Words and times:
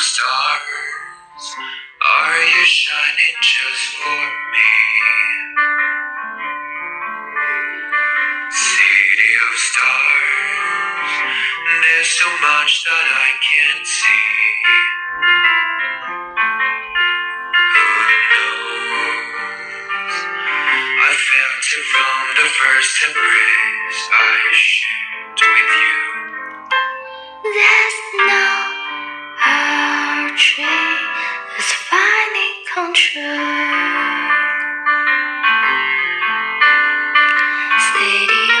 stars, 0.00 1.56
are 2.20 2.40
you 2.40 2.64
shining 2.66 3.36
just 3.42 3.86
for 3.96 4.22
me? 4.52 4.72
City 8.50 9.32
of 9.50 9.58
stars, 9.58 11.12
there's 11.82 12.08
so 12.08 12.30
much 12.40 12.84
that 12.84 13.06
I 13.12 13.30
can't 13.44 13.86
see. 13.86 14.32
Who 17.60 17.86
knows? 18.32 20.14
I 20.86 21.12
failed 21.14 21.62
to 21.70 21.78
roam 21.94 22.28
the 22.36 22.48
first 22.50 23.04
embrace 23.08 24.02
I 24.12 24.52
shared 24.52 25.40
with 25.40 25.72
you. 25.82 26.09
City 32.72 32.86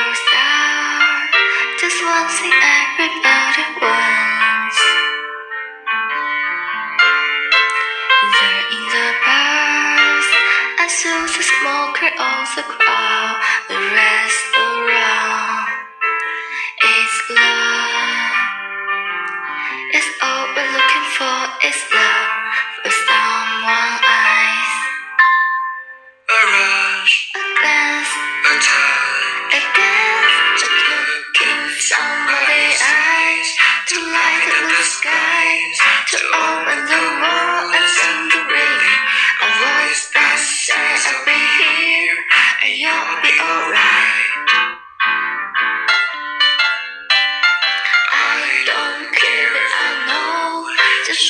of 0.02 0.10
stars, 0.18 1.30
just 1.78 2.02
one 2.02 2.26
thing 2.26 2.50
everybody 2.50 3.66
wants. 3.78 4.78
There 8.34 8.66
in 8.74 8.82
the 8.90 9.08
bars, 9.22 10.28
I 10.74 10.86
saw 10.90 11.30
the 11.30 11.44
smoker 11.46 12.10
of 12.10 12.50
the 12.58 12.66
crowd, 12.66 13.38
the 13.70 13.78
rest 13.94 14.50
around. 14.58 15.70
It's 16.82 17.18
love. 17.30 18.34
It's 19.94 20.10
all 20.20 20.50
we're 20.56 20.66
looking 20.74 21.06
for 21.14 21.38
is 21.62 21.78
love 21.94 21.99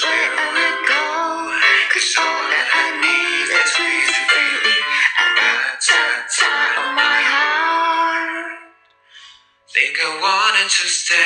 where 0.05 0.30
I 0.38 0.46
will 0.55 0.78
go. 0.88 1.05
Cause 1.94 2.14
all 2.22 2.42
that 2.55 2.69
I 2.83 2.86
need 3.02 3.48
is 3.50 3.72
with 3.80 4.14
freely 4.30 4.78
and 5.20 5.33
that's 5.38 5.88
a 5.91 6.05
time 6.41 6.74
of 6.83 6.91
my 6.96 7.19
heart. 7.34 8.52
think 9.74 9.98
I 10.02 10.11
wanted 10.22 10.70
to 10.70 10.88
stay. 10.88 11.18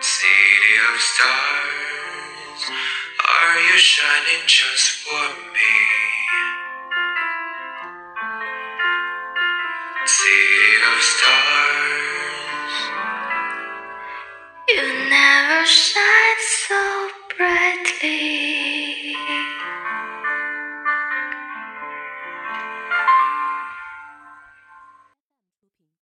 City 0.00 0.74
of 0.94 1.00
stars, 1.00 2.62
are 3.20 3.58
you 3.60 3.78
shining 3.78 4.44
just 4.46 4.90
for 5.04 5.26
me? 5.52 5.76
City 10.06 10.76
of 10.92 11.02
stars, 11.02 12.11
shine 15.82 16.38
so. 16.38 16.91